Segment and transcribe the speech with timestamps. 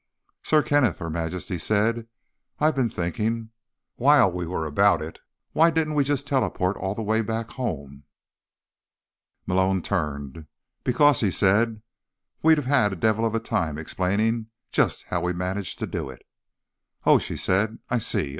[0.41, 2.07] "Sir Kenneth," Her Majesty said.
[2.57, 3.51] "I've been thinking:
[3.97, 5.19] while we were about it,
[5.53, 8.05] why didn't we just teleport all the way back home?"
[9.45, 10.47] Malone turned.
[10.83, 11.83] "Because," he said,
[12.41, 16.09] "we'd have had the devil of a time explaining just how we managed to do
[16.09, 16.25] it."
[17.05, 17.77] "Oh," she said.
[17.91, 18.29] "I see.